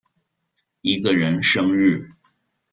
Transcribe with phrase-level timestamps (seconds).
[0.81, 2.09] 一個人生日